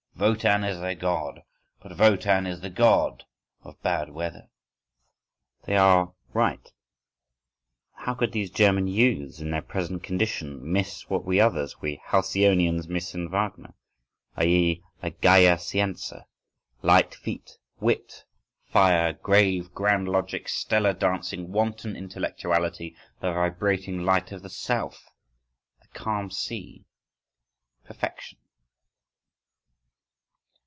[0.19, 1.41] Wotan is their God,
[1.81, 3.23] but Wotan is the God
[3.63, 4.51] of bad weather.…
[5.63, 6.71] They are right,
[7.93, 13.29] how could these German youths—in their present condition,—miss what we others, we halcyonians, miss in
[13.31, 13.73] Wagner?
[14.37, 16.25] i.e.: la gaya scienza;
[16.83, 18.23] light feet, wit,
[18.67, 25.09] fire, grave, grand logic, stellar dancing, wanton intellectuality, the vibrating light of the South,
[25.81, 28.37] the calm sea—perfection.